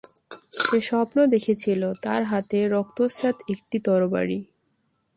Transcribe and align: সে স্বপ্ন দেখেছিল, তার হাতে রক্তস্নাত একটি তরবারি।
সে 0.59 0.77
স্বপ্ন 0.81 1.17
দেখেছিল, 1.25 1.81
তার 2.03 2.21
হাতে 2.23 2.59
রক্তস্নাত 2.67 3.37
একটি 3.49 3.77
তরবারি। 3.79 4.39